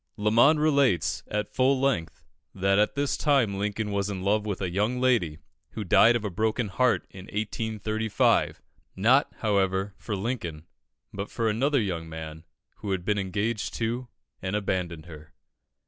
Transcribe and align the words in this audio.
Lamon 0.17 0.57
relates, 0.57 1.21
at 1.27 1.53
full 1.53 1.79
length, 1.79 2.23
that 2.55 2.79
at 2.79 2.95
this 2.95 3.15
time 3.15 3.59
Lincoln 3.59 3.91
was 3.91 4.09
in 4.09 4.23
love 4.23 4.47
with 4.47 4.59
a 4.59 4.71
young 4.71 4.99
lady, 4.99 5.37
who 5.73 5.83
died 5.83 6.15
of 6.15 6.25
a 6.25 6.31
broken 6.31 6.69
heart 6.69 7.05
in 7.11 7.25
1835, 7.25 8.63
not, 8.95 9.31
however, 9.41 9.93
for 9.99 10.15
Lincoln, 10.15 10.65
but 11.13 11.29
for 11.29 11.47
another 11.47 11.79
young 11.79 12.09
man 12.09 12.45
who 12.77 12.89
had 12.89 13.05
been 13.05 13.19
engaged 13.19 13.75
to, 13.75 14.07
and 14.41 14.55
abandoned 14.55 15.05
her. 15.05 15.35